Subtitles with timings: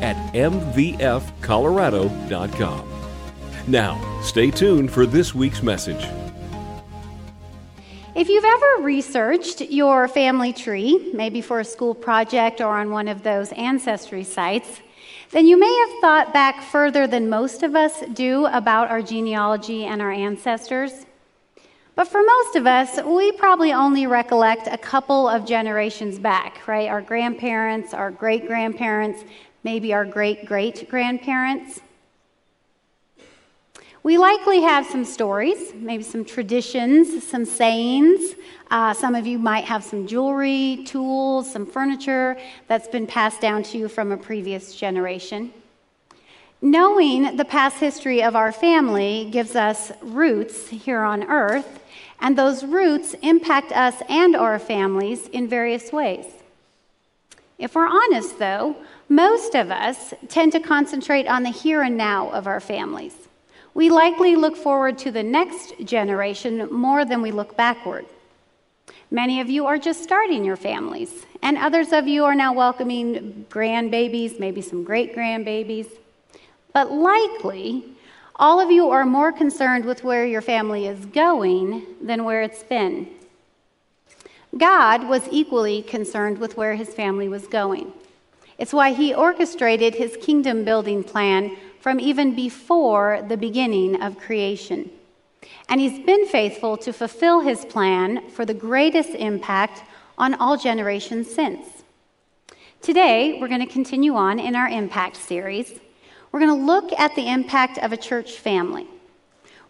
[0.00, 2.94] at mvfcolorado.com.
[3.66, 6.06] Now, stay tuned for this week's message.
[8.14, 13.08] If you've ever researched your family tree, maybe for a school project or on one
[13.08, 14.80] of those ancestry sites,
[15.32, 19.84] then you may have thought back further than most of us do about our genealogy
[19.84, 21.06] and our ancestors.
[21.96, 26.88] But for most of us, we probably only recollect a couple of generations back, right?
[26.88, 29.24] Our grandparents, our great grandparents,
[29.64, 31.80] maybe our great great grandparents.
[34.04, 38.34] We likely have some stories, maybe some traditions, some sayings.
[38.70, 42.36] Uh, some of you might have some jewelry, tools, some furniture
[42.68, 45.54] that's been passed down to you from a previous generation.
[46.60, 51.80] Knowing the past history of our family gives us roots here on earth,
[52.20, 56.26] and those roots impact us and our families in various ways.
[57.58, 58.76] If we're honest, though,
[59.08, 63.14] most of us tend to concentrate on the here and now of our families.
[63.74, 68.06] We likely look forward to the next generation more than we look backward.
[69.10, 73.46] Many of you are just starting your families, and others of you are now welcoming
[73.50, 75.88] grandbabies, maybe some great grandbabies.
[76.72, 77.84] But likely,
[78.36, 82.62] all of you are more concerned with where your family is going than where it's
[82.64, 83.08] been.
[84.56, 87.92] God was equally concerned with where his family was going.
[88.58, 94.90] It's why he orchestrated his kingdom building plan from even before the beginning of creation.
[95.68, 99.82] And he's been faithful to fulfill his plan for the greatest impact
[100.16, 101.66] on all generations since.
[102.80, 105.80] Today, we're going to continue on in our impact series.
[106.30, 108.86] We're going to look at the impact of a church family.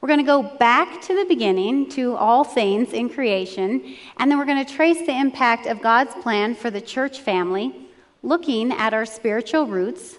[0.00, 4.38] We're going to go back to the beginning, to all things in creation, and then
[4.38, 7.83] we're going to trace the impact of God's plan for the church family,
[8.24, 10.16] looking at our spiritual roots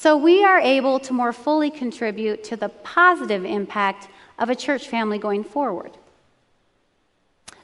[0.00, 4.06] so we are able to more fully contribute to the positive impact
[4.38, 5.90] of a church family going forward.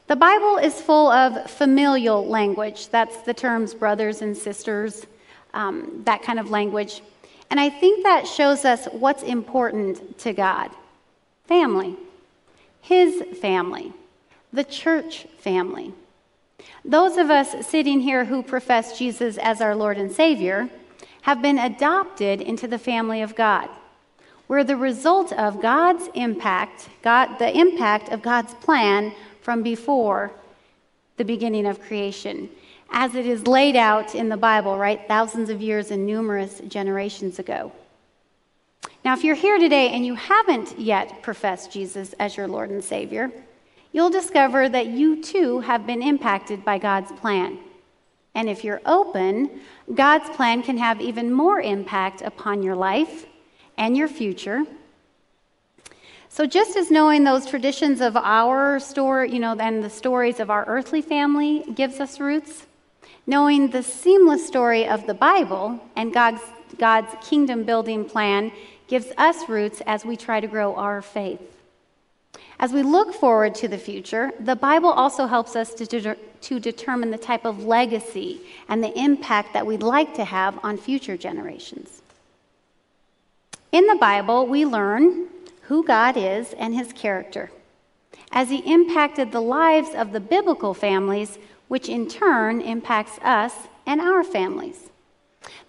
[0.08, 2.88] The Bible is full of familial language.
[2.88, 5.06] That's the terms brothers and sisters,
[5.54, 7.02] um, that kind of language.
[7.50, 10.72] And I think that shows us what's important to God
[11.46, 11.94] family,
[12.80, 13.92] His family,
[14.52, 15.92] the church family.
[16.84, 20.68] Those of us sitting here who profess Jesus as our Lord and Savior
[21.22, 23.70] have been adopted into the family of God.
[24.46, 30.32] We're the result of God's impact, God, the impact of God's plan from before
[31.16, 32.50] the beginning of creation,
[32.90, 35.00] as it is laid out in the Bible, right?
[35.08, 37.72] Thousands of years and numerous generations ago.
[39.04, 42.82] Now, if you're here today and you haven't yet professed Jesus as your Lord and
[42.82, 43.30] Savior,
[43.94, 47.58] you'll discover that you too have been impacted by God's plan.
[48.34, 49.60] And if you're open,
[49.94, 53.26] God's plan can have even more impact upon your life
[53.78, 54.64] and your future.
[56.28, 60.50] So, just as knowing those traditions of our story, you know, and the stories of
[60.50, 62.66] our earthly family gives us roots,
[63.28, 66.42] knowing the seamless story of the Bible and God's,
[66.76, 68.50] God's kingdom building plan
[68.88, 71.53] gives us roots as we try to grow our faith.
[72.58, 76.60] As we look forward to the future, the Bible also helps us to, de- to
[76.60, 81.16] determine the type of legacy and the impact that we'd like to have on future
[81.16, 82.02] generations.
[83.72, 85.26] In the Bible, we learn
[85.62, 87.50] who God is and his character,
[88.30, 93.52] as he impacted the lives of the biblical families, which in turn impacts us
[93.84, 94.90] and our families.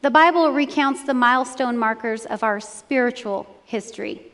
[0.01, 4.31] The Bible recounts the milestone markers of our spiritual history,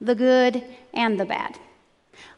[0.00, 0.62] the good
[0.92, 1.58] and the bad.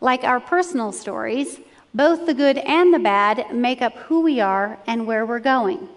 [0.01, 1.61] Like our personal stories,
[1.95, 5.89] both the good and the bad make up who we are and where we're going.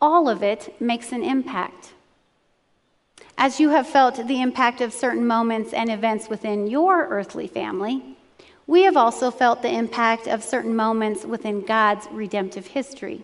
[0.00, 1.92] All of it makes an impact.
[3.38, 8.16] As you have felt the impact of certain moments and events within your earthly family,
[8.66, 13.22] we have also felt the impact of certain moments within God's redemptive history.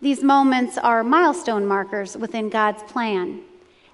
[0.00, 3.40] These moments are milestone markers within God's plan.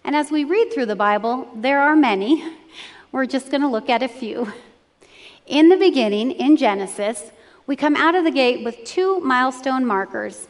[0.03, 2.43] And as we read through the Bible, there are many.
[3.13, 4.53] We're just going to look at a few.
[5.49, 7.33] In the beginning, in Genesis,
[7.67, 10.47] we come out of the gate with two milestone markers.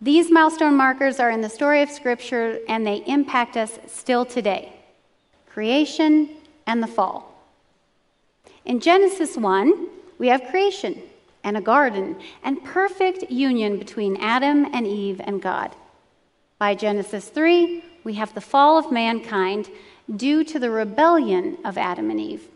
[0.00, 4.72] These milestone markers are in the story of Scripture and they impact us still today
[5.48, 6.28] creation
[6.66, 7.42] and the fall.
[8.64, 11.02] In Genesis 1, we have creation
[11.42, 12.14] and a garden
[12.44, 15.74] and perfect union between Adam and Eve and God.
[16.58, 19.70] By Genesis 3, we have the fall of mankind
[20.14, 22.48] due to the rebellion of Adam and Eve.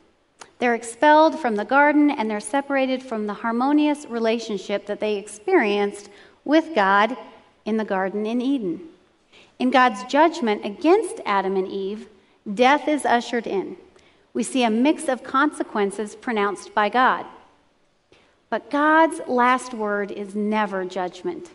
[0.60, 6.10] They're expelled from the garden and they're separated from the harmonious relationship that they experienced
[6.44, 7.16] with God
[7.64, 8.80] in the garden in Eden.
[9.58, 12.08] In God's judgment against Adam and Eve,
[12.52, 13.76] death is ushered in.
[14.32, 17.26] We see a mix of consequences pronounced by God.
[18.50, 21.50] But God's last word is never judgment.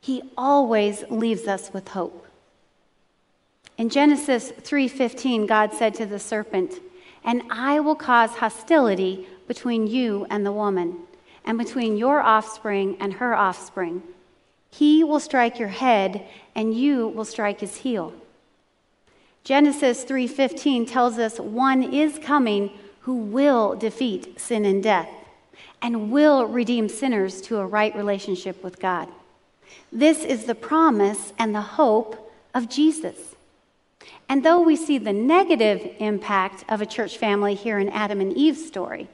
[0.00, 2.26] He always leaves us with hope.
[3.78, 6.80] In Genesis 3:15, God said to the serpent,
[7.24, 10.98] "And I will cause hostility between you and the woman,
[11.44, 14.02] and between your offspring and her offspring.
[14.70, 18.12] He will strike your head, and you will strike his heel."
[19.44, 22.70] Genesis 3:15 tells us one is coming
[23.00, 25.10] who will defeat sin and death
[25.82, 29.08] and will redeem sinners to a right relationship with God.
[29.90, 33.31] This is the promise and the hope of Jesus.
[34.28, 38.32] And though we see the negative impact of a church family here in Adam and
[38.36, 39.08] Eve's story,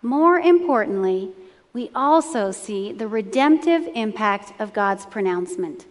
[0.00, 1.30] more importantly,
[1.72, 5.86] we also see the redemptive impact of God's pronouncement.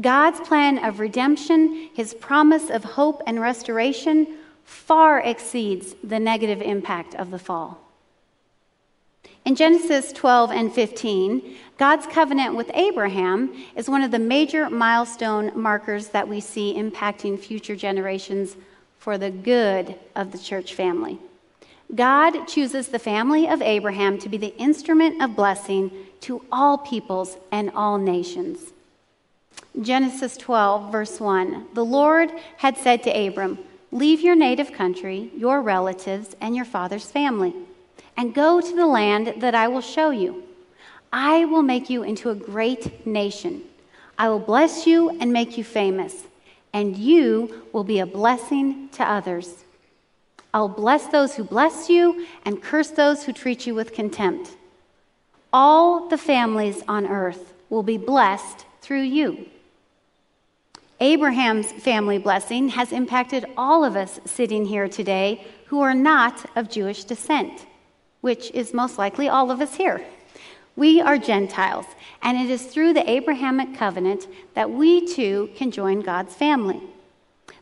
[0.00, 7.14] God's plan of redemption, his promise of hope and restoration, far exceeds the negative impact
[7.14, 7.83] of the fall.
[9.44, 15.52] In Genesis 12 and 15, God's covenant with Abraham is one of the major milestone
[15.54, 18.56] markers that we see impacting future generations
[18.98, 21.18] for the good of the church family.
[21.94, 25.90] God chooses the family of Abraham to be the instrument of blessing
[26.22, 28.72] to all peoples and all nations.
[29.80, 33.58] Genesis 12, verse 1 The Lord had said to Abram,
[33.92, 37.54] Leave your native country, your relatives, and your father's family,
[38.16, 40.42] and go to the land that I will show you.
[41.12, 43.62] I will make you into a great nation.
[44.18, 46.24] I will bless you and make you famous,
[46.72, 49.64] and you will be a blessing to others.
[50.52, 54.56] I'll bless those who bless you and curse those who treat you with contempt.
[55.52, 59.48] All the families on earth will be blessed through you.
[61.00, 66.70] Abraham's family blessing has impacted all of us sitting here today who are not of
[66.70, 67.66] Jewish descent,
[68.24, 70.02] which is most likely all of us here.
[70.76, 71.84] We are Gentiles,
[72.22, 76.80] and it is through the Abrahamic covenant that we too can join God's family.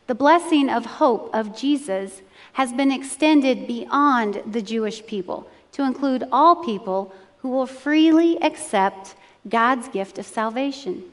[0.07, 2.21] The blessing of hope of Jesus
[2.53, 9.15] has been extended beyond the Jewish people to include all people who will freely accept
[9.49, 11.03] God's gift of salvation.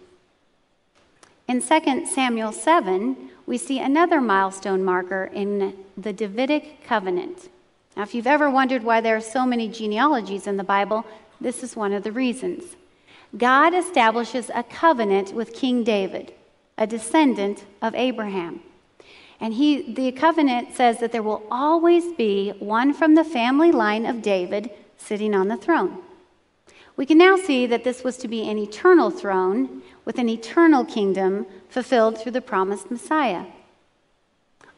[1.49, 3.17] In 2 Samuel 7,
[3.47, 7.49] we see another milestone marker in the Davidic covenant.
[8.01, 11.05] Now, if you've ever wondered why there are so many genealogies in the Bible,
[11.39, 12.75] this is one of the reasons.
[13.37, 16.33] God establishes a covenant with King David,
[16.79, 18.61] a descendant of Abraham.
[19.39, 24.07] And he, the covenant says that there will always be one from the family line
[24.07, 25.99] of David sitting on the throne.
[26.97, 30.87] We can now see that this was to be an eternal throne with an eternal
[30.87, 33.45] kingdom fulfilled through the promised Messiah.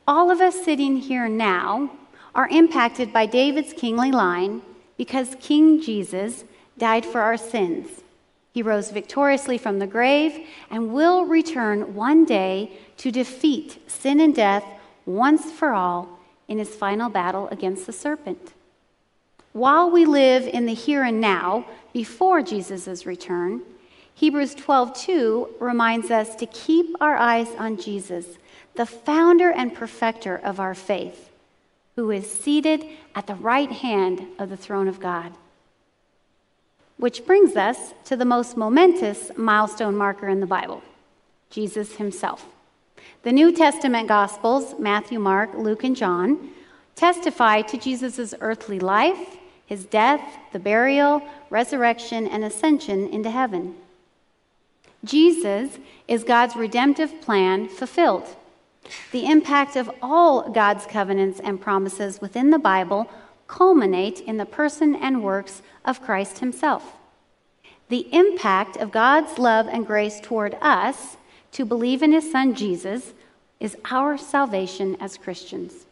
[0.08, 1.92] All of us sitting here now
[2.34, 4.62] are impacted by David's kingly line
[4.96, 6.44] because King Jesus
[6.78, 8.02] died for our sins.
[8.52, 14.34] He rose victoriously from the grave and will return one day to defeat sin and
[14.34, 14.64] death
[15.06, 18.52] once for all in his final battle against the serpent.
[19.52, 23.62] While we live in the here and now, before Jesus' return,
[24.14, 28.38] Hebrews 12:2 reminds us to keep our eyes on Jesus,
[28.74, 31.30] the founder and perfecter of our faith,
[31.96, 32.84] who is seated
[33.14, 35.32] at the right hand of the throne of God.
[36.96, 40.82] Which brings us to the most momentous milestone marker in the Bible
[41.50, 42.46] Jesus himself.
[43.24, 46.50] The New Testament Gospels, Matthew, Mark, Luke, and John,
[46.96, 50.20] testify to Jesus' earthly life his death,
[50.52, 53.74] the burial, resurrection, and ascension into heaven.
[55.02, 58.36] Jesus is God's redemptive plan fulfilled.
[59.10, 63.10] The impact of all God's covenants and promises within the Bible
[63.46, 66.96] culminate in the person and works of Christ Himself.
[67.88, 71.16] The impact of God's love and grace toward us
[71.52, 73.12] to believe in His Son Jesus
[73.60, 75.86] is our salvation as Christians.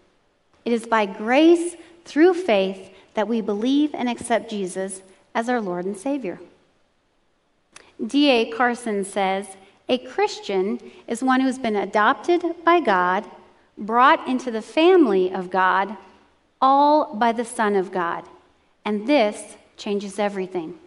[0.65, 5.03] It is by grace through faith that we believe and accept Jesus
[5.35, 6.41] as our Lord and Savior.
[8.05, 8.51] D.A.
[8.51, 9.47] Carson says
[9.91, 10.79] A Christian
[11.09, 13.29] is one who's been adopted by God,
[13.77, 15.97] brought into the family of God,
[16.61, 18.25] all by the Son of God.
[18.85, 20.79] And this changes everything.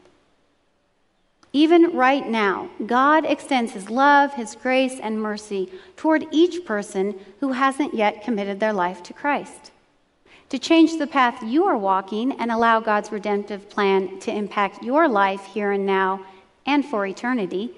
[1.52, 7.52] Even right now, God extends His love, His grace, and mercy toward each person who
[7.52, 9.72] hasn't yet committed their life to Christ.
[10.48, 15.10] To change the path you are walking and allow God's redemptive plan to impact your
[15.10, 16.26] life here and now
[16.66, 17.76] and for eternity,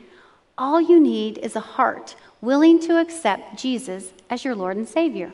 [0.58, 5.34] all you need is a heart willing to accept Jesus as your Lord and Savior.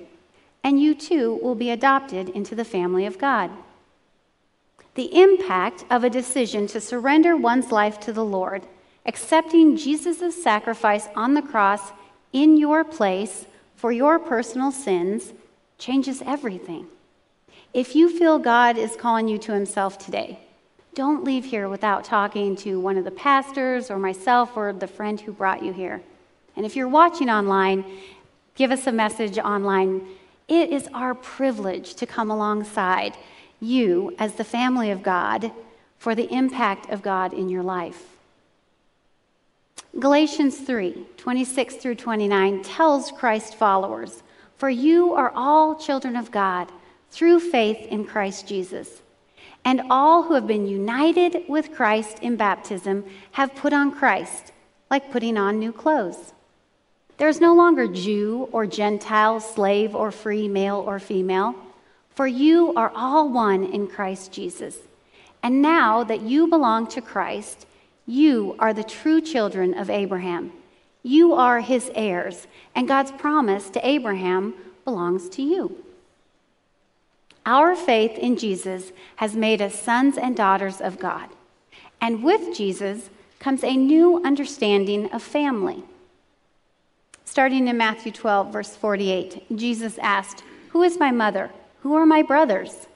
[0.64, 3.52] And you too will be adopted into the family of God.
[4.96, 8.64] The impact of a decision to surrender one's life to the Lord,
[9.06, 11.92] accepting Jesus' sacrifice on the cross
[12.34, 15.34] in your place for your personal sins,
[15.78, 16.88] changes everything.
[17.74, 20.40] If you feel God is calling you to Himself today,
[20.94, 25.22] don't leave here without talking to one of the pastors or myself or the friend
[25.22, 26.02] who brought you here.
[26.56, 27.86] And if you're watching online,
[28.56, 30.06] give us a message online.
[30.48, 33.16] It is our privilege to come alongside
[33.62, 35.52] you as the family of God
[35.98, 38.18] for the impact of God in your life.
[40.00, 44.24] Galatians 3 26 through 29 tells Christ followers,
[44.58, 46.72] For you are all children of God
[47.12, 49.02] through faith in Christ Jesus.
[49.64, 54.52] And all who have been united with Christ in baptism have put on Christ,
[54.90, 56.34] like putting on new clothes.
[57.18, 61.56] There is no longer Jew or Gentile, slave or free, male or female,
[62.16, 64.78] for you are all one in Christ Jesus.
[65.44, 67.68] And now that you belong to Christ,
[68.08, 70.52] you are the true children of Abraham.
[71.04, 75.84] You are his heirs, and God's promise to Abraham belongs to you.
[77.46, 81.30] Our faith in Jesus has made us sons and daughters of God.
[82.00, 85.84] And with Jesus comes a new understanding of family.
[87.26, 91.50] Starting in Matthew 12, verse 48, Jesus asked, Who is my mother?
[91.82, 92.88] Who are my brothers?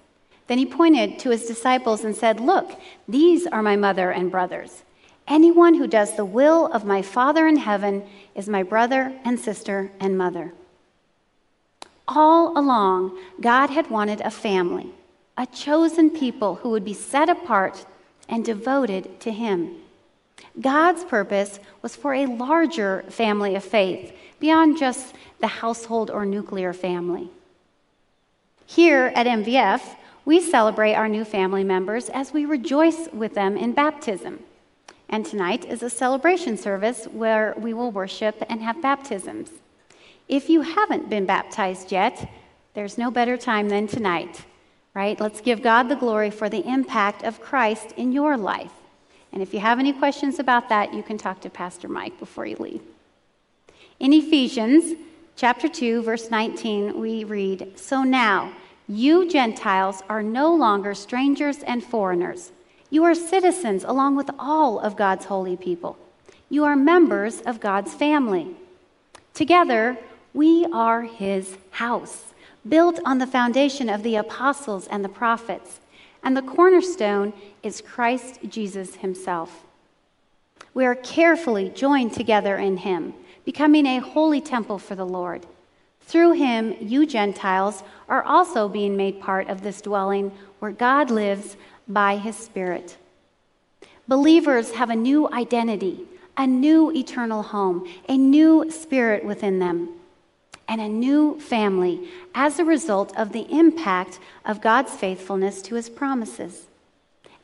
[0.47, 4.83] Then he pointed to his disciples and said, Look, these are my mother and brothers.
[5.27, 8.03] Anyone who does the will of my Father in heaven
[8.35, 10.53] is my brother and sister and mother.
[12.07, 14.91] All along, God had wanted a family,
[15.37, 17.85] a chosen people who would be set apart
[18.29, 19.75] and devoted to Him.
[20.59, 26.73] God's purpose was for a larger family of faith beyond just the household or nuclear
[26.73, 27.29] family.
[28.65, 29.81] Here at MVF,
[30.25, 34.39] we celebrate our new family members as we rejoice with them in baptism.
[35.07, 39.49] And tonight is a celebration service where we will worship and have baptisms.
[40.27, 42.29] If you haven't been baptized yet,
[42.73, 44.43] there's no better time than tonight,
[44.93, 45.19] right?
[45.19, 48.71] Let's give God the glory for the impact of Christ in your life.
[49.31, 52.45] And if you have any questions about that, you can talk to Pastor Mike before
[52.45, 52.81] you leave.
[53.99, 54.97] In Ephesians
[55.35, 58.51] chapter 2, verse 19, we read So now,
[58.87, 62.51] you Gentiles are no longer strangers and foreigners.
[62.89, 65.97] You are citizens along with all of God's holy people.
[66.49, 68.55] You are members of God's family.
[69.33, 69.97] Together,
[70.35, 72.33] we are his house,
[72.67, 75.79] built on the foundation of the apostles and the prophets,
[76.21, 77.31] and the cornerstone
[77.63, 79.63] is Christ Jesus himself.
[80.73, 83.13] We are carefully joined together in him,
[83.45, 85.45] becoming a holy temple for the Lord.
[86.01, 91.55] Through him, you Gentiles are also being made part of this dwelling where God lives
[91.87, 92.97] by his Spirit.
[94.05, 96.01] Believers have a new identity,
[96.35, 99.89] a new eternal home, a new spirit within them
[100.67, 105.89] and a new family as a result of the impact of God's faithfulness to his
[105.89, 106.67] promises.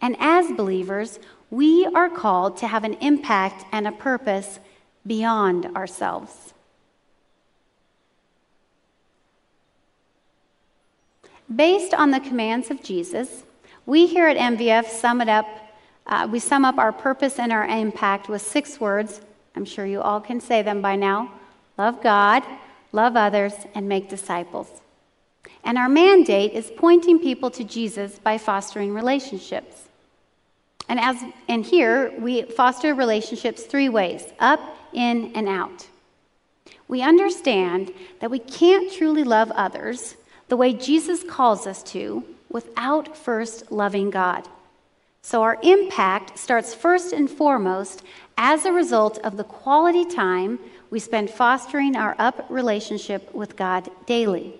[0.01, 4.59] And as believers, we are called to have an impact and a purpose
[5.05, 6.53] beyond ourselves.
[11.53, 13.43] Based on the commands of Jesus,
[13.85, 15.47] we here at MVF sum it up.
[16.07, 19.21] Uh, we sum up our purpose and our impact with six words.
[19.55, 21.31] I'm sure you all can say them by now
[21.77, 22.43] love God,
[22.91, 24.69] love others, and make disciples.
[25.63, 29.87] And our mandate is pointing people to Jesus by fostering relationships.
[30.89, 31.17] And as
[31.47, 34.59] and here we foster relationships three ways: up,
[34.93, 35.87] in, and out.
[36.87, 40.15] We understand that we can't truly love others
[40.49, 44.47] the way Jesus calls us to without first loving God.
[45.21, 48.03] So our impact starts first and foremost
[48.37, 50.59] as a result of the quality time
[50.91, 54.53] we spend fostering our up relationship with God daily.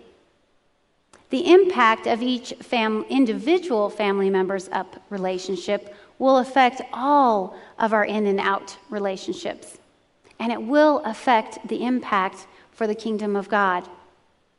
[1.30, 8.06] The impact of each fam- individual family member's up relationship will affect all of our
[8.06, 9.78] in and out relationships.
[10.40, 13.88] And it will affect the impact for the kingdom of God,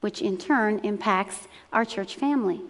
[0.01, 2.61] which in turn impacts our church family.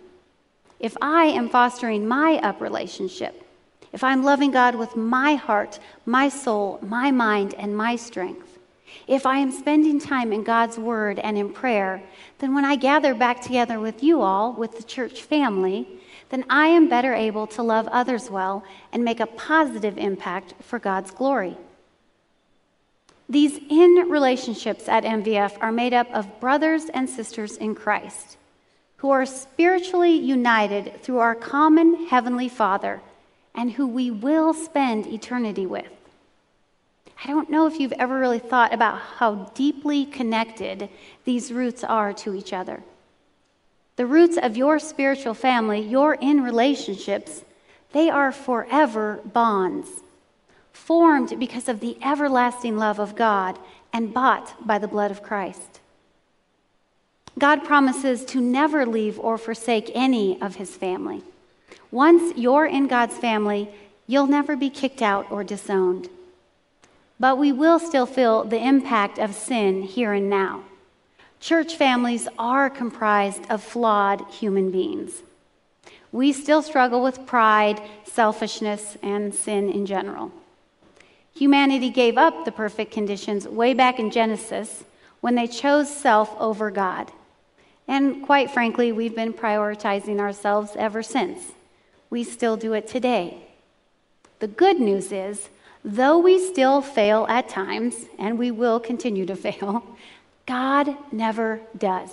[0.78, 3.46] If I am fostering my up relationship,
[3.92, 8.51] if I'm loving God with my heart, my soul, my mind, and my strength,
[9.06, 12.02] if I am spending time in God's Word and in prayer,
[12.38, 15.86] then when I gather back together with you all, with the church family,
[16.30, 20.78] then I am better able to love others well and make a positive impact for
[20.78, 21.56] God's glory.
[23.28, 28.36] These in relationships at MVF are made up of brothers and sisters in Christ
[29.02, 33.00] who are spiritually united through our common Heavenly Father
[33.54, 35.90] and who we will spend eternity with.
[37.24, 40.88] I don't know if you've ever really thought about how deeply connected
[41.24, 42.82] these roots are to each other.
[43.94, 47.44] The roots of your spiritual family, your in relationships,
[47.92, 49.88] they are forever bonds,
[50.72, 53.56] formed because of the everlasting love of God
[53.92, 55.80] and bought by the blood of Christ.
[57.38, 61.22] God promises to never leave or forsake any of his family.
[61.92, 63.68] Once you're in God's family,
[64.08, 66.08] you'll never be kicked out or disowned.
[67.22, 70.64] But we will still feel the impact of sin here and now.
[71.38, 75.22] Church families are comprised of flawed human beings.
[76.10, 80.32] We still struggle with pride, selfishness, and sin in general.
[81.32, 84.82] Humanity gave up the perfect conditions way back in Genesis
[85.20, 87.12] when they chose self over God.
[87.86, 91.52] And quite frankly, we've been prioritizing ourselves ever since.
[92.10, 93.46] We still do it today.
[94.40, 95.48] The good news is,
[95.84, 99.84] though we still fail at times, and we will continue to fail,
[100.46, 102.10] God never does.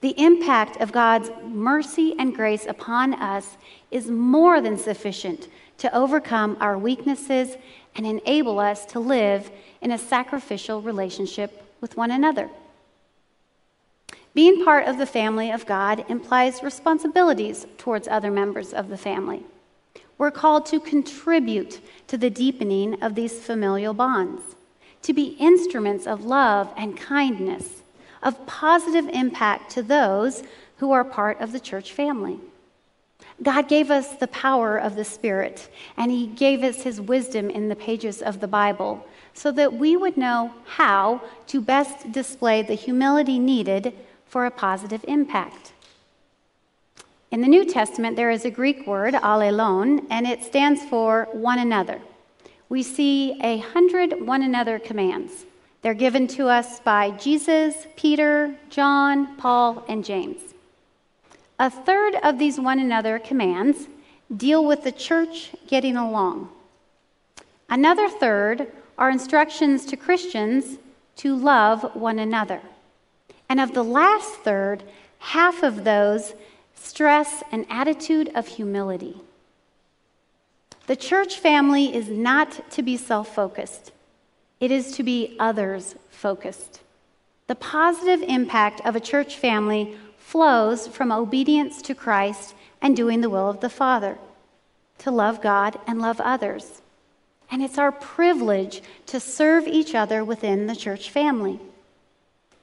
[0.00, 3.56] The impact of God's mercy and grace upon us
[3.90, 7.56] is more than sufficient to overcome our weaknesses
[7.94, 12.50] and enable us to live in a sacrificial relationship with one another.
[14.34, 19.44] Being part of the family of God implies responsibilities towards other members of the family.
[20.22, 24.54] We're called to contribute to the deepening of these familial bonds
[25.02, 27.82] to be instruments of love and kindness,
[28.22, 30.44] of positive impact to those
[30.76, 32.38] who are part of the church family.
[33.42, 37.68] God gave us the power of the Spirit, and He gave us His wisdom in
[37.68, 39.04] the pages of the Bible
[39.34, 43.92] so that we would know how to best display the humility needed
[44.24, 45.72] for a positive impact.
[47.32, 51.58] In the New Testament, there is a Greek word, allelon, and it stands for one
[51.58, 52.00] another
[52.72, 55.44] we see a hundred one another commands.
[55.82, 60.40] They're given to us by Jesus, Peter, John, Paul, and James.
[61.58, 63.88] A third of these one another commands
[64.34, 66.48] deal with the church getting along.
[67.68, 70.78] Another third are instructions to Christians
[71.16, 72.62] to love one another.
[73.50, 74.82] And of the last third,
[75.18, 76.32] half of those
[76.82, 79.16] stress an attitude of humility.
[80.86, 83.92] The church family is not to be self focused,
[84.60, 86.80] it is to be others focused.
[87.46, 93.30] The positive impact of a church family flows from obedience to Christ and doing the
[93.30, 94.18] will of the Father,
[94.98, 96.80] to love God and love others.
[97.50, 101.60] And it's our privilege to serve each other within the church family.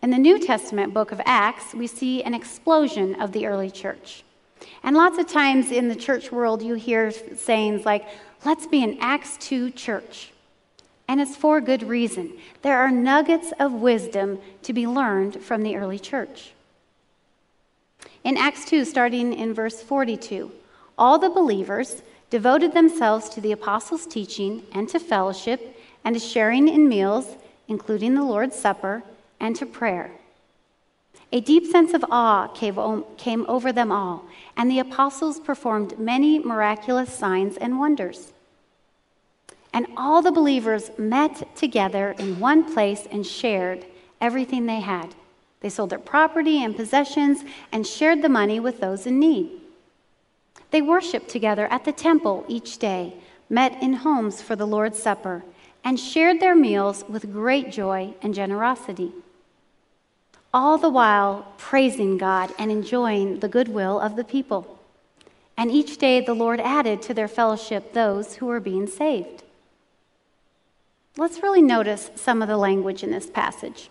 [0.01, 4.23] In the New Testament book of Acts, we see an explosion of the early church.
[4.81, 8.07] And lots of times in the church world, you hear sayings like,
[8.45, 10.31] let's be an Acts 2 church.
[11.09, 12.31] And it's for good reason.
[12.62, 16.53] There are nuggets of wisdom to be learned from the early church.
[18.23, 20.49] In Acts 2, starting in verse 42,
[20.97, 26.69] all the believers devoted themselves to the apostles' teaching and to fellowship and to sharing
[26.69, 27.35] in meals,
[27.67, 29.03] including the Lord's Supper,
[29.39, 30.12] and to prayer.
[31.32, 34.25] A deep sense of awe came over them all,
[34.58, 38.34] and the apostles performed many miraculous signs and wonders.
[39.71, 43.86] And all the believers met together in one place and shared
[44.19, 45.13] everything they had.
[45.62, 49.52] They sold their property and possessions and shared the money with those in need.
[50.71, 53.15] They worshiped together at the temple each day,
[53.49, 55.43] met in homes for the Lord's Supper,
[55.84, 59.13] and shared their meals with great joy and generosity
[60.53, 64.79] all the while praising God and enjoying the goodwill of the people.
[65.57, 69.43] And each day the Lord added to their fellowship those who were being saved.
[71.17, 73.89] Let's really notice some of the language in this passage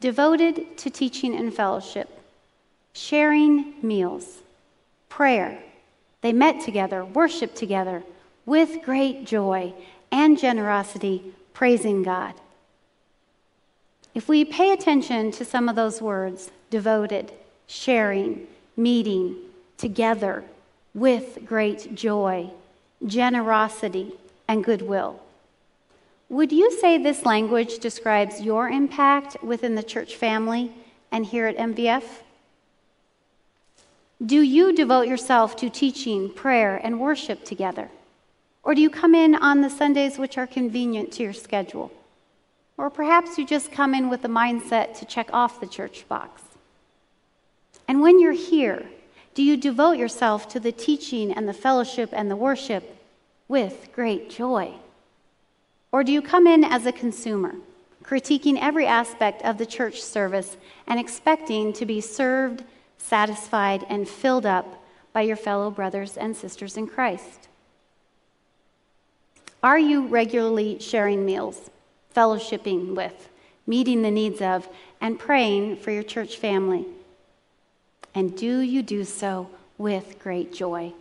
[0.00, 2.08] devoted to teaching and fellowship,
[2.94, 4.38] sharing meals,
[5.08, 5.62] prayer.
[6.22, 8.02] They met together, worshiped together,
[8.46, 9.74] with great joy
[10.10, 12.34] and generosity, praising God.
[14.14, 17.32] If we pay attention to some of those words devoted,
[17.66, 18.46] sharing,
[18.76, 19.36] meeting,
[19.76, 20.44] together,
[20.94, 22.50] with great joy,
[23.06, 24.12] generosity,
[24.48, 25.20] and goodwill.
[26.28, 30.72] Would you say this language describes your impact within the church family
[31.10, 32.04] and here at MVF?
[34.24, 37.90] Do you devote yourself to teaching, prayer, and worship together?
[38.62, 41.90] Or do you come in on the Sundays which are convenient to your schedule?
[42.80, 46.40] Or perhaps you just come in with the mindset to check off the church box.
[47.86, 48.86] And when you're here,
[49.34, 52.96] do you devote yourself to the teaching and the fellowship and the worship
[53.48, 54.72] with great joy?
[55.92, 57.56] Or do you come in as a consumer,
[58.02, 62.64] critiquing every aspect of the church service and expecting to be served,
[62.96, 67.48] satisfied, and filled up by your fellow brothers and sisters in Christ?
[69.62, 71.68] Are you regularly sharing meals,
[72.14, 73.28] fellowshipping with,
[73.66, 74.68] meeting the needs of,
[75.00, 76.86] and praying for your church family?
[78.14, 80.92] And do you do so with great joy?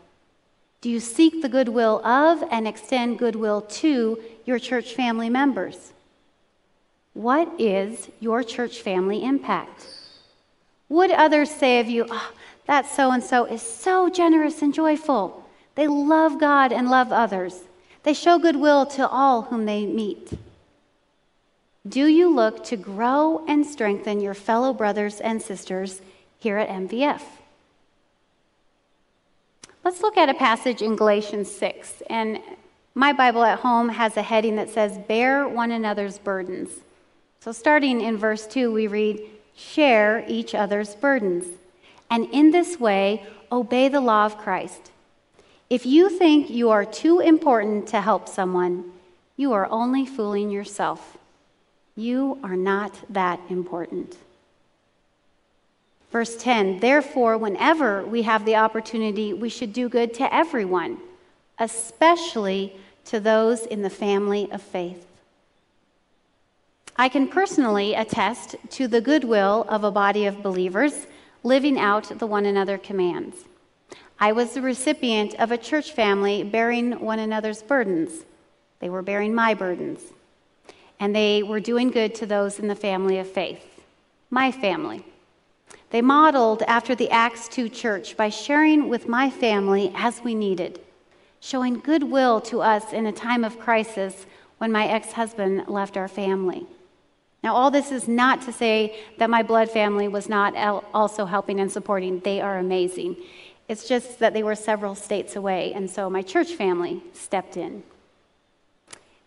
[0.81, 5.91] Do you seek the goodwill of and extend goodwill to your church family members?
[7.13, 9.87] What is your church family impact?
[10.87, 12.31] Would others say of you, oh,
[12.65, 15.45] that so and so is so generous and joyful?
[15.75, 17.61] They love God and love others.
[18.03, 20.31] They show goodwill to all whom they meet.
[21.89, 26.01] Do you look to grow and strengthen your fellow brothers and sisters
[26.37, 27.21] here at MVF?
[29.83, 32.03] Let's look at a passage in Galatians 6.
[32.07, 32.41] And
[32.93, 36.69] my Bible at home has a heading that says, Bear one another's burdens.
[37.39, 39.21] So, starting in verse 2, we read,
[39.55, 41.45] Share each other's burdens.
[42.11, 44.91] And in this way, obey the law of Christ.
[45.71, 48.91] If you think you are too important to help someone,
[49.37, 51.17] you are only fooling yourself.
[51.99, 54.15] You are not that important.
[56.13, 60.99] Verse 10 Therefore, whenever we have the opportunity, we should do good to everyone,
[61.59, 65.05] especially to those in the family of faith.
[66.95, 71.05] I can personally attest to the goodwill of a body of believers
[71.43, 73.35] living out the one another commands.
[74.17, 78.23] I was the recipient of a church family bearing one another's burdens.
[78.79, 79.99] They were bearing my burdens.
[80.99, 83.81] And they were doing good to those in the family of faith,
[84.29, 85.05] my family.
[85.91, 90.79] They modeled after the Acts 2 church by sharing with my family as we needed,
[91.39, 94.25] showing goodwill to us in a time of crisis
[94.59, 96.67] when my ex husband left our family.
[97.41, 100.55] Now, all this is not to say that my blood family was not
[100.93, 102.19] also helping and supporting.
[102.19, 103.15] They are amazing.
[103.69, 107.83] It's just that they were several states away, and so my church family stepped in.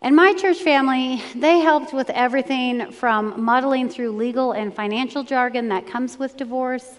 [0.05, 5.69] And my church family, they helped with everything from muddling through legal and financial jargon
[5.69, 6.99] that comes with divorce.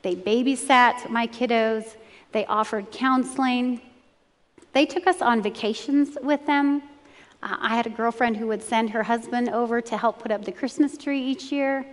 [0.00, 1.96] They babysat my kiddos.
[2.32, 3.82] They offered counseling.
[4.72, 6.80] They took us on vacations with them.
[7.42, 10.46] Uh, I had a girlfriend who would send her husband over to help put up
[10.46, 11.84] the Christmas tree each year.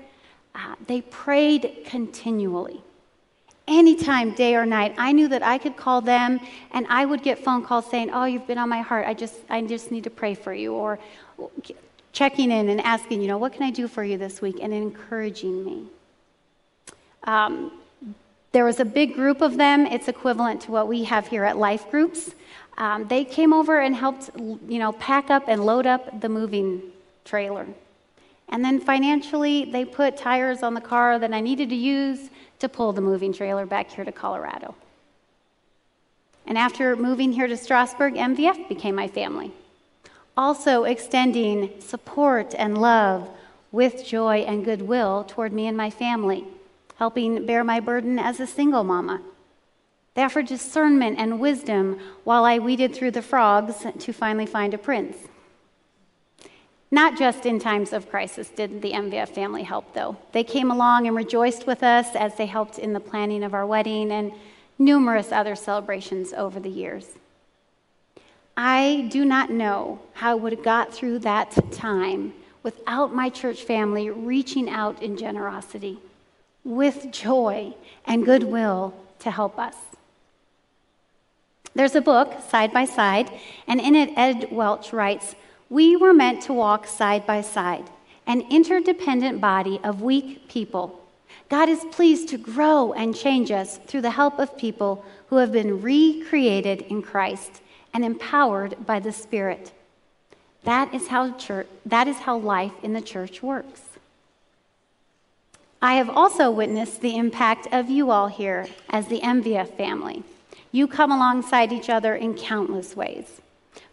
[0.56, 2.82] Uh, they prayed continually
[3.68, 4.96] anytime, day or night.
[4.98, 6.40] I knew that I could call them
[6.72, 9.08] and I would get phone calls saying, Oh, you've been on my heart.
[9.08, 10.74] I just, I just need to pray for you.
[10.74, 11.00] Or
[12.12, 14.60] checking in and asking, you know, what can I do for you this week?
[14.62, 15.84] And encouraging me.
[17.26, 17.72] Um,
[18.52, 19.86] there was a big group of them.
[19.86, 22.34] It's equivalent to what we have here at Life Groups.
[22.78, 26.82] Um, they came over and helped, you know, pack up and load up the moving
[27.26, 27.68] trailer.
[28.48, 32.30] And then financially, they put tires on the car that I needed to use
[32.66, 34.74] to pull the moving trailer back here to Colorado.
[36.48, 39.52] And after moving here to Strasburg, MVF became my family.
[40.36, 43.30] Also extending support and love
[43.72, 46.44] with joy and goodwill toward me and my family,
[46.98, 49.22] helping bear my burden as a single mama.
[50.16, 54.78] They offered discernment and wisdom while I weeded through the frogs to finally find a
[54.80, 55.18] prince.
[56.92, 60.18] Not just in times of crisis did the MVF family help, though.
[60.32, 63.66] They came along and rejoiced with us as they helped in the planning of our
[63.66, 64.32] wedding and
[64.78, 67.08] numerous other celebrations over the years.
[68.58, 73.64] I do not know how I would have got through that time without my church
[73.64, 76.00] family reaching out in generosity,
[76.64, 79.76] with joy and goodwill to help us.
[81.76, 83.30] There's a book, Side by Side,
[83.68, 85.36] and in it, Ed Welch writes
[85.70, 87.90] we were meant to walk side by side,
[88.28, 91.02] an interdependent body of weak people.
[91.50, 95.52] God is pleased to grow and change us through the help of people who have
[95.52, 97.62] been recreated in Christ
[97.94, 99.72] and empowered by the Spirit.
[100.64, 103.82] That is how church, that is how life in the church works.
[105.82, 110.24] I have also witnessed the impact of you all here as the MVF family.
[110.72, 113.40] You come alongside each other in countless ways,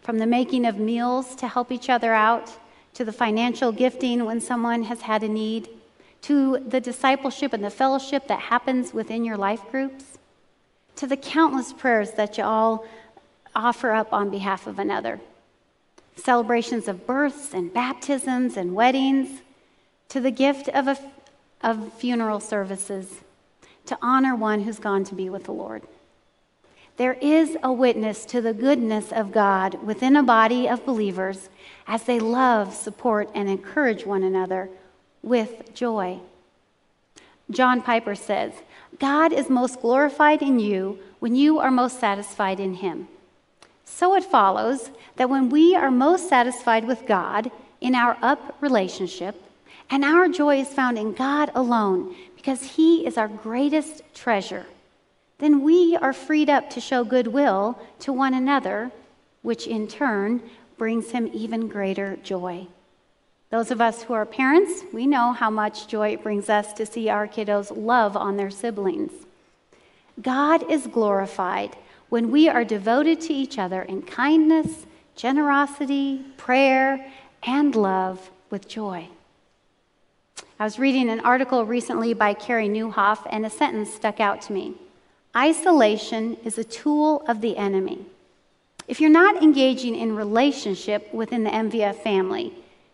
[0.03, 2.51] from the making of meals to help each other out,
[2.93, 5.69] to the financial gifting when someone has had a need,
[6.21, 10.17] to the discipleship and the fellowship that happens within your life groups,
[10.95, 12.85] to the countless prayers that you all
[13.55, 15.19] offer up on behalf of another,
[16.15, 19.41] celebrations of births and baptisms and weddings,
[20.09, 20.97] to the gift of, a,
[21.61, 23.21] of funeral services,
[23.85, 25.81] to honor one who's gone to be with the Lord.
[26.97, 31.49] There is a witness to the goodness of God within a body of believers
[31.87, 34.69] as they love, support, and encourage one another
[35.23, 36.19] with joy.
[37.49, 38.53] John Piper says,
[38.99, 43.07] God is most glorified in you when you are most satisfied in Him.
[43.85, 47.51] So it follows that when we are most satisfied with God
[47.81, 49.41] in our up relationship,
[49.89, 54.65] and our joy is found in God alone because He is our greatest treasure,
[55.43, 58.89] then we are freed up to show goodwill to one another,
[59.41, 60.41] which in turn
[60.77, 62.65] brings Him even greater joy.
[63.49, 66.85] Those of us who are parents, we know how much joy it brings us to
[66.85, 69.11] see our kiddos love on their siblings.
[70.21, 71.75] God is glorified
[72.07, 74.85] when we are devoted to each other in kindness,
[75.17, 77.11] generosity, prayer,
[77.43, 79.09] and love with joy.
[80.57, 84.53] I was reading an article recently by Carey Nieuwhof, and a sentence stuck out to
[84.53, 84.75] me
[85.35, 88.05] Isolation is a tool of the enemy.
[88.87, 92.53] If you're not engaging in relationship within the MVF family,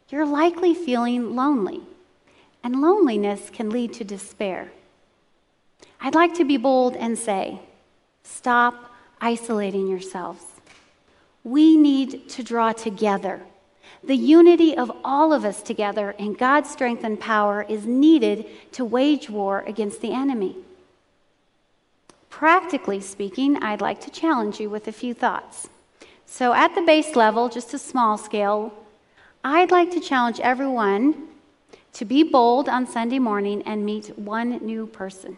[0.09, 1.81] you're likely feeling lonely,
[2.63, 4.71] and loneliness can lead to despair.
[5.99, 7.59] I'd like to be bold and say,
[8.23, 10.43] stop isolating yourselves.
[11.43, 13.41] We need to draw together.
[14.01, 18.85] The unity of all of us together in God's strength and power is needed to
[18.85, 20.55] wage war against the enemy.
[22.39, 25.67] Practically speaking, I'd like to challenge you with a few thoughts.
[26.25, 28.71] So, at the base level, just a small scale,
[29.43, 31.27] I'd like to challenge everyone
[31.91, 35.35] to be bold on Sunday morning and meet one new person.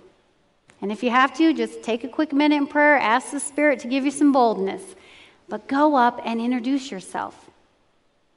[0.79, 3.79] And if you have to, just take a quick minute in prayer, ask the Spirit
[3.79, 4.83] to give you some boldness.
[5.49, 7.49] But go up and introduce yourself,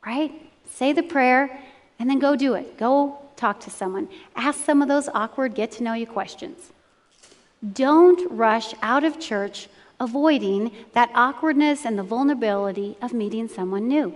[0.06, 0.32] right?
[0.70, 1.60] Say the prayer
[1.98, 2.78] and then go do it.
[2.78, 4.08] Go talk to someone.
[4.34, 6.70] Ask some of those awkward get to know you questions.
[7.72, 9.68] Don't rush out of church
[10.00, 14.14] avoiding that awkwardness and the vulnerability of meeting someone new.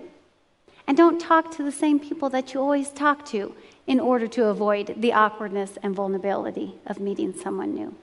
[0.86, 3.54] And don't talk to the same people that you always talk to
[3.86, 7.94] in order to avoid the awkwardness and vulnerability of meeting someone new.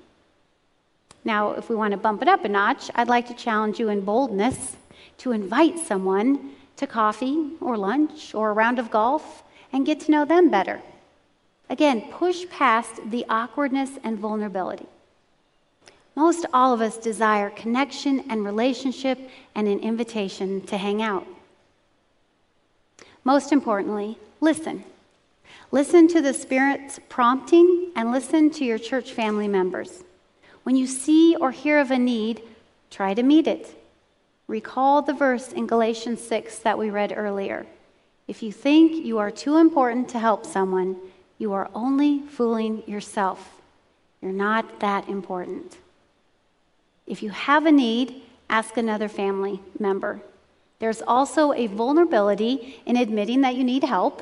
[1.24, 3.90] Now, if we want to bump it up a notch, I'd like to challenge you
[3.90, 4.78] in boldness
[5.20, 9.44] to invite someone to coffee or lunch or a round of golf
[9.74, 10.82] and get to know them better.
[11.70, 14.86] Again, push past the awkwardness and vulnerability.
[16.16, 19.20] Most all of us desire connection and relationship
[19.54, 21.28] and an invitation to hang out.
[23.24, 24.84] Most importantly, listen.
[25.72, 30.04] Listen to the Spirit's prompting and listen to your church family members.
[30.64, 32.42] When you see or hear of a need,
[32.90, 33.76] try to meet it.
[34.48, 37.66] Recall the verse in Galatians 6 that we read earlier.
[38.28, 40.96] If you think you are too important to help someone,
[41.38, 43.60] you are only fooling yourself.
[44.22, 45.78] You're not that important.
[47.08, 50.22] If you have a need, ask another family member.
[50.80, 54.22] There's also a vulnerability in admitting that you need help,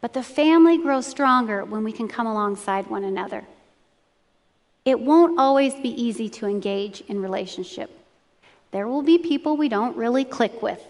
[0.00, 3.44] but the family grows stronger when we can come alongside one another.
[4.84, 7.90] It won't always be easy to engage in relationship.
[8.72, 10.82] There will be people we don't really click with.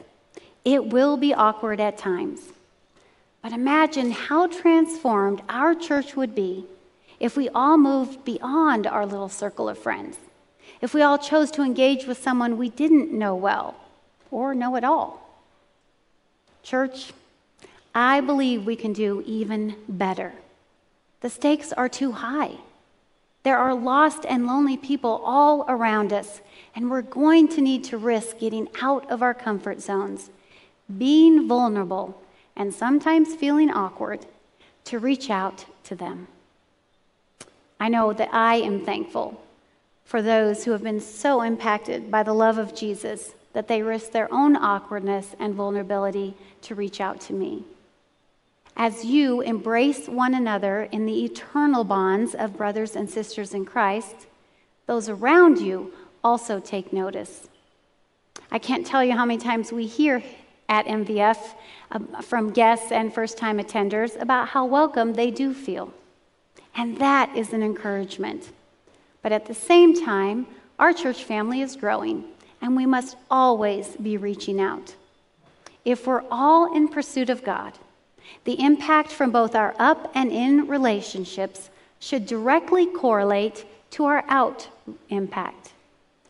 [0.65, 2.41] It will be awkward at times.
[3.43, 6.67] But imagine how transformed our church would be
[7.19, 10.17] if we all moved beyond our little circle of friends.
[10.81, 13.77] If we all chose to engage with someone we didn't know well
[14.31, 15.29] or know at all.
[16.63, 17.13] Church,
[17.95, 20.33] I believe we can do even better.
[21.21, 22.53] The stakes are too high.
[23.43, 26.41] There are lost and lonely people all around us,
[26.75, 30.31] and we're going to need to risk getting out of our comfort zones,
[30.99, 32.23] being vulnerable,
[32.55, 34.27] and sometimes feeling awkward
[34.85, 36.29] to reach out to them.
[37.79, 39.43] I know that I am thankful
[40.11, 44.11] for those who have been so impacted by the love of Jesus that they risk
[44.11, 47.63] their own awkwardness and vulnerability to reach out to me.
[48.77, 54.27] As you embrace one another in the eternal bonds of brothers and sisters in Christ,
[54.87, 55.93] those around you
[56.25, 57.47] also take notice.
[58.51, 60.25] I can't tell you how many times we hear
[60.69, 61.55] at MVF
[61.93, 65.95] um, from guests and first time attenders about how welcome they do feel.
[66.75, 68.51] And that is an encouragement.
[69.23, 70.47] But at the same time,
[70.79, 72.25] our church family is growing,
[72.63, 74.95] and we must always be reaching out.
[75.85, 77.75] If we're all in pursuit of God,
[78.45, 84.69] the impact from both our up and in relationships should directly correlate to our out
[85.09, 85.73] impact.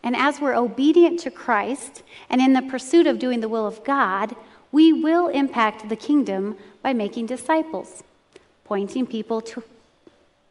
[0.03, 3.85] And as we're obedient to Christ and in the pursuit of doing the will of
[3.85, 4.35] God,
[4.73, 8.03] we will impact the kingdom by making disciples,
[8.65, 9.63] pointing people to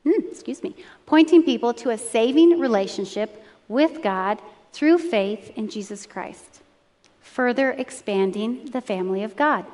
[0.09, 4.41] Mm, excuse me, pointing people to a saving relationship with God
[4.73, 6.61] through faith in Jesus Christ,
[7.21, 9.65] further expanding the family of God.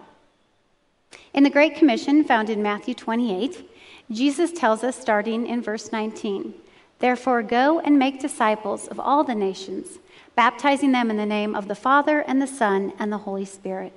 [1.33, 3.69] In the Great Commission found in Matthew 28,
[4.11, 6.53] Jesus tells us starting in verse 19
[6.99, 9.99] Therefore, go and make disciples of all the nations,
[10.35, 13.93] baptizing them in the name of the Father, and the Son, and the Holy Spirit.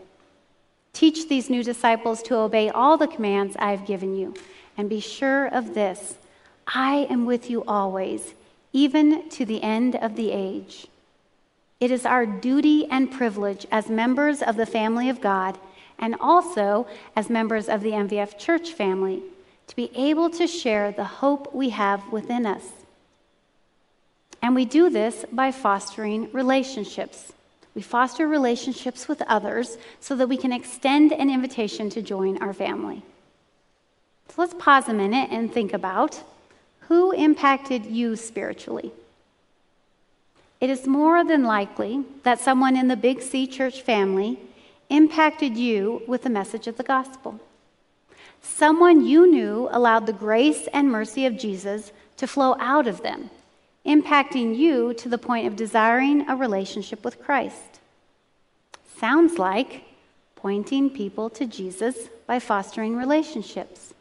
[0.92, 4.35] Teach these new disciples to obey all the commands I have given you,
[4.77, 6.18] and be sure of this
[6.68, 8.35] I am with you always,
[8.74, 10.87] even to the end of the age.
[11.81, 15.59] It is our duty and privilege as members of the family of God,
[15.98, 19.22] and also as members of the MVF church family,
[19.68, 22.64] to be able to share the hope we have within us.
[24.42, 27.33] And we do this by fostering relationships.
[27.74, 32.52] We foster relationships with others so that we can extend an invitation to join our
[32.52, 33.02] family.
[34.28, 36.22] So let's pause a minute and think about
[36.88, 38.92] who impacted you spiritually.
[40.61, 44.38] It is more than likely that someone in the Big C church family
[44.90, 47.38] impacted you with the message of the gospel.
[48.40, 53.31] Someone you knew allowed the grace and mercy of Jesus to flow out of them
[53.88, 57.81] impacting you to the point of desiring a relationship with Christ.
[58.98, 59.85] Sounds like
[60.37, 63.94] pointing people to Jesus by fostering relationships.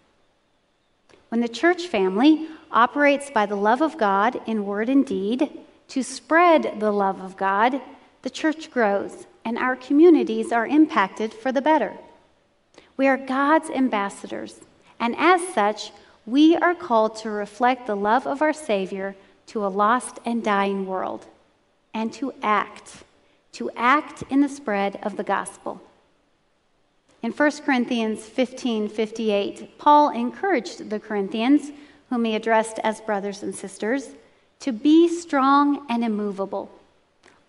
[1.30, 5.50] When the church family operates by the love of God in word and deed
[5.90, 7.82] to spread the love of God,
[8.22, 11.94] the church grows and our communities are impacted for the better.
[12.98, 14.60] We are God's ambassadors,
[15.00, 15.92] and as such,
[16.26, 20.86] we are called to reflect the love of our Savior to a lost and dying
[20.86, 21.26] world,
[21.94, 23.04] and to act,
[23.54, 25.82] to act in the spread of the gospel.
[27.24, 31.72] In 1 Corinthians 15 58, Paul encouraged the Corinthians,
[32.10, 34.10] whom he addressed as brothers and sisters,
[34.60, 36.72] to be strong and immovable.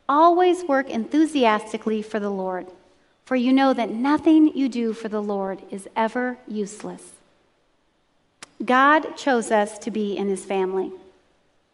[0.09, 2.66] Always work enthusiastically for the Lord,
[3.25, 7.12] for you know that nothing you do for the Lord is ever useless.
[8.64, 10.92] God chose us to be in his family.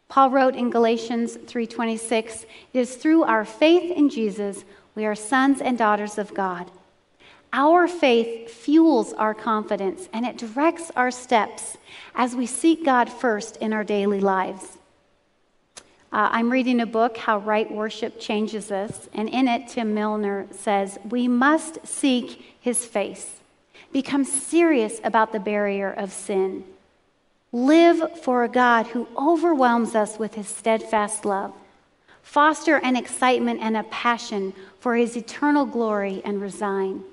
[0.09, 5.61] Paul wrote in Galatians 3:26, "It is through our faith in Jesus we are sons
[5.61, 6.71] and daughters of God."
[7.57, 11.77] Our faith fuels our confidence and it directs our steps
[12.13, 14.77] as we seek God first in our daily lives.
[16.13, 20.49] Uh, I'm reading a book, How Right Worship Changes Us, and in it, Tim Milner
[20.51, 23.35] says, We must seek his face,
[23.93, 26.65] become serious about the barrier of sin,
[27.53, 31.53] Live for a God who overwhelms us with his steadfast love.
[32.21, 37.05] Foster an excitement and a passion for his eternal glory and resign.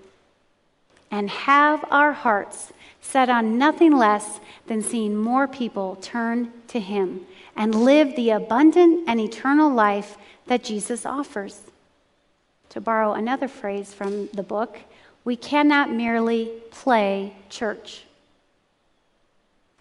[1.11, 2.71] And have our hearts
[3.01, 9.03] set on nothing less than seeing more people turn to him and live the abundant
[9.07, 11.61] and eternal life that Jesus offers.
[12.69, 14.79] To borrow another phrase from the book,
[15.25, 18.05] we cannot merely play church.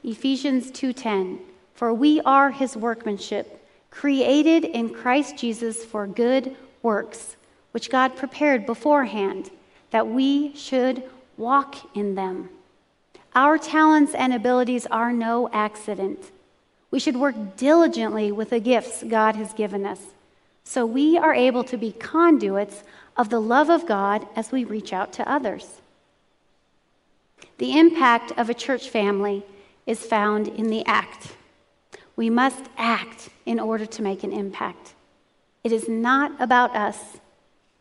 [0.03, 1.39] Ephesians 2:10
[1.75, 7.37] For we are his workmanship created in Christ Jesus for good works
[7.73, 9.51] which God prepared beforehand
[9.91, 11.03] that we should
[11.41, 12.51] walk in them.
[13.35, 16.31] Our talents and abilities are no accident.
[16.93, 20.01] We should work diligently with the gifts God has given us
[20.65, 22.85] so we are able to be conduits
[23.17, 25.81] of the love of God as we reach out to others.
[27.59, 29.43] The impact of a church family
[29.87, 31.35] is found in the act.
[32.15, 34.95] We must act in order to make an impact.
[35.65, 37.19] It is not about us,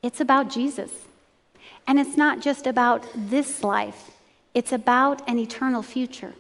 [0.02, 0.92] it's about Jesus.
[1.90, 4.12] And it's not just about this life,
[4.54, 6.36] it's about an eternal future.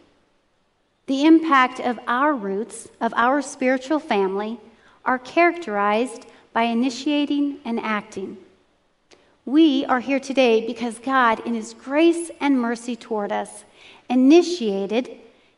[1.07, 4.59] The impact of our roots, of our spiritual family,
[5.03, 8.37] are characterized by initiating and acting.
[9.43, 13.63] We are here today because God, in His grace and mercy toward us,
[14.07, 15.09] initiated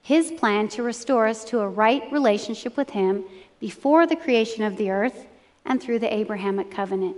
[0.02, 3.24] his plan to restore us to a right relationship with him
[3.60, 5.28] before the creation of the earth
[5.66, 7.18] and through the Abrahamic covenant.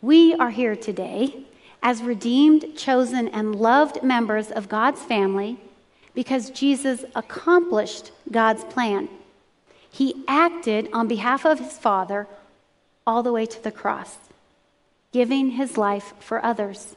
[0.00, 1.44] We are here today
[1.82, 5.58] as redeemed, chosen, and loved members of God's family
[6.14, 9.08] because Jesus accomplished God's plan.
[9.90, 12.28] He acted on behalf of his Father
[13.06, 14.18] all the way to the cross,
[15.12, 16.94] giving his life for others.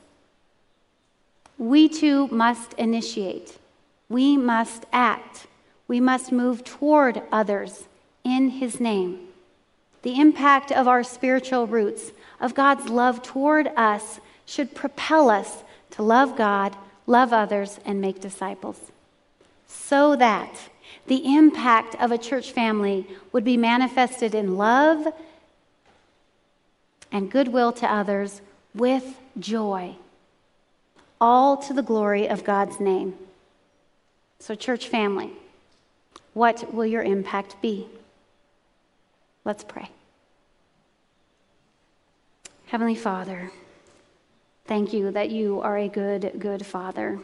[1.58, 3.58] We too must initiate,
[4.10, 5.48] we must act,
[5.88, 7.86] we must move toward others
[8.24, 9.28] in his name.
[10.04, 12.12] The impact of our spiritual roots,
[12.42, 16.76] of God's love toward us, should propel us to love God,
[17.08, 18.92] love others, and make disciples.
[19.68, 20.54] So that
[21.08, 25.08] the impact of a church family would be manifested in love
[27.12, 28.42] and goodwill to others
[28.74, 29.96] with joy,
[31.20, 33.14] all to the glory of God's name.
[34.40, 35.32] So, church family,
[36.34, 37.88] what will your impact be?
[39.44, 39.90] Let's pray.
[42.72, 43.52] Heavenly Father,
[44.64, 47.20] thank you that you are a good, good Father.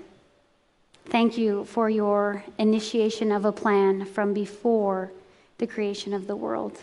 [1.05, 5.13] Thank you for your initiation of a plan from before
[5.57, 6.79] the creation of the world.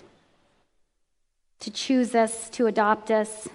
[1.61, 3.49] To choose us, to adopt us.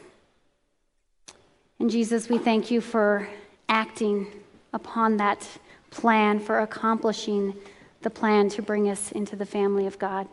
[1.80, 3.30] And Jesus, we thank you for
[3.68, 4.28] acting
[4.74, 5.48] upon that
[5.90, 7.56] plan, for accomplishing
[8.04, 10.28] the plan to bring us into the family of God.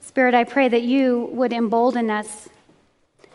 [0.00, 2.48] Spirit, I pray that you would embolden us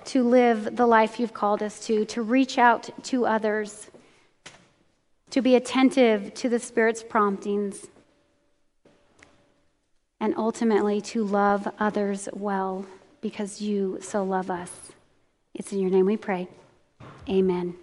[0.10, 3.91] to live the life you've called us to, to reach out to others,
[5.30, 7.88] to be attentive to the Spirit's promptings,
[10.20, 12.86] and ultimately to love others well
[13.22, 14.72] because you so love us.
[15.53, 16.47] It's in your name we pray.
[17.30, 17.76] Amen.